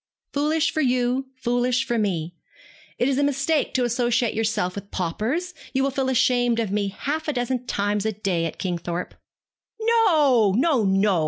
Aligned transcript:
'Foolish 0.33 0.71
for 0.71 0.81
you, 0.81 1.27
foolish 1.35 1.85
for 1.85 1.99
me. 1.99 2.33
It 2.97 3.07
is 3.07 3.19
a 3.19 3.23
mistake 3.23 3.71
to 3.75 3.83
associate 3.83 4.33
yourself 4.33 4.73
with 4.73 4.89
paupers. 4.89 5.53
You 5.73 5.83
will 5.83 5.91
feel 5.91 6.09
ashamed 6.09 6.59
of 6.59 6.71
me 6.71 6.87
half 6.87 7.27
a 7.27 7.33
dozen 7.33 7.67
times 7.67 8.07
a 8.07 8.11
day 8.11 8.47
at 8.47 8.57
Kingthorpe.' 8.57 9.13
'No, 9.79 10.55
no, 10.57 10.83
no!' 10.85 11.19